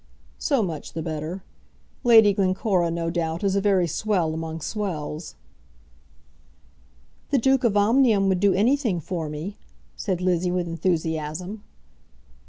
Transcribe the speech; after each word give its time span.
So 0.39 0.63
much 0.63 0.93
the 0.93 1.03
better. 1.03 1.43
Lady 2.03 2.33
Glencora, 2.33 2.89
no 2.89 3.11
doubt, 3.11 3.43
is 3.43 3.55
a 3.55 3.61
very 3.61 3.85
swell 3.85 4.33
among 4.33 4.61
swells." 4.61 5.35
"The 7.29 7.37
Duke 7.37 7.63
of 7.63 7.77
Omnium 7.77 8.27
would 8.27 8.39
do 8.39 8.51
anything 8.55 8.99
for 8.99 9.29
me," 9.29 9.59
said 9.95 10.19
Lizzie 10.19 10.49
with 10.49 10.67
enthusiasm. 10.67 11.63